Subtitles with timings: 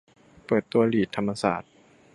[0.45, 1.71] เปิดตัวลีดธรรมศาสตร์